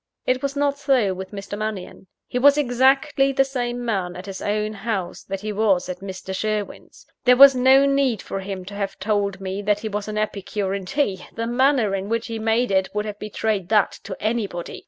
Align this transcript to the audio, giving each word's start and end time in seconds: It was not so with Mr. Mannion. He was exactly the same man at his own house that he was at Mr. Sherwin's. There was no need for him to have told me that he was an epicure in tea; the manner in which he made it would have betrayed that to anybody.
It 0.25 0.41
was 0.41 0.55
not 0.55 0.79
so 0.79 1.13
with 1.13 1.29
Mr. 1.29 1.55
Mannion. 1.55 2.07
He 2.25 2.39
was 2.39 2.57
exactly 2.57 3.31
the 3.31 3.45
same 3.45 3.85
man 3.85 4.15
at 4.15 4.25
his 4.25 4.41
own 4.41 4.73
house 4.73 5.21
that 5.25 5.41
he 5.41 5.53
was 5.53 5.87
at 5.89 5.99
Mr. 5.99 6.35
Sherwin's. 6.35 7.05
There 7.23 7.37
was 7.37 7.53
no 7.55 7.85
need 7.85 8.19
for 8.19 8.39
him 8.39 8.65
to 8.65 8.73
have 8.73 8.97
told 8.97 9.39
me 9.39 9.61
that 9.61 9.81
he 9.81 9.89
was 9.89 10.07
an 10.07 10.17
epicure 10.17 10.73
in 10.73 10.85
tea; 10.87 11.27
the 11.35 11.45
manner 11.45 11.93
in 11.93 12.09
which 12.09 12.25
he 12.25 12.39
made 12.39 12.71
it 12.71 12.89
would 12.95 13.05
have 13.05 13.19
betrayed 13.19 13.69
that 13.69 13.91
to 14.05 14.17
anybody. 14.19 14.79